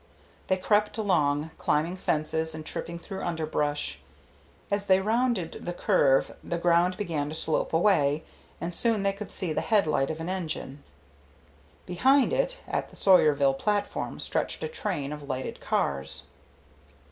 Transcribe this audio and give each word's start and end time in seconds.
They 0.47 0.57
crept 0.57 0.97
along, 0.97 1.51
climbing 1.59 1.95
fences 1.95 2.55
and 2.55 2.65
tripping 2.65 2.97
through 2.97 3.21
underbrush. 3.23 3.99
As 4.71 4.87
they 4.87 4.99
rounded 4.99 5.51
the 5.63 5.73
curve 5.73 6.35
the 6.43 6.57
ground 6.57 6.97
began 6.97 7.29
to 7.29 7.35
slope 7.35 7.71
away, 7.71 8.23
and 8.59 8.73
soon 8.73 9.03
they 9.03 9.13
could 9.13 9.29
see 9.29 9.53
the 9.53 9.61
headlight 9.61 10.09
of 10.09 10.19
an 10.19 10.27
engine. 10.27 10.81
Behind 11.85 12.33
it, 12.33 12.61
at 12.67 12.89
the 12.89 12.95
Sawyerville 12.95 13.59
platform, 13.59 14.19
stretched 14.19 14.63
a 14.63 14.67
train 14.67 15.13
of 15.13 15.29
lighted 15.29 15.59
cars. 15.59 16.23